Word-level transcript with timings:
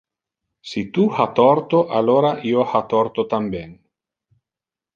Si 0.69 0.81
tu 0.95 1.03
ha 1.17 1.27
torto, 1.39 1.83
alora 1.99 2.31
io 2.53 2.65
ha 2.79 2.83
torto 2.95 3.27
tamben. 3.35 3.71